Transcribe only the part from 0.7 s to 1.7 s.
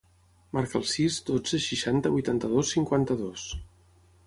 el sis, dotze,